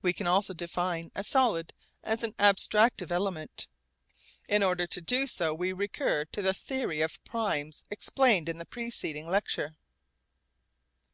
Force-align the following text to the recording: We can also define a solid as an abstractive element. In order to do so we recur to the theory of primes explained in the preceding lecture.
We 0.00 0.14
can 0.14 0.26
also 0.26 0.54
define 0.54 1.12
a 1.14 1.22
solid 1.22 1.74
as 2.02 2.22
an 2.24 2.32
abstractive 2.38 3.10
element. 3.10 3.68
In 4.48 4.62
order 4.62 4.86
to 4.86 5.02
do 5.02 5.26
so 5.26 5.52
we 5.52 5.74
recur 5.74 6.24
to 6.24 6.40
the 6.40 6.54
theory 6.54 7.02
of 7.02 7.22
primes 7.24 7.84
explained 7.90 8.48
in 8.48 8.56
the 8.56 8.64
preceding 8.64 9.28
lecture. 9.28 9.76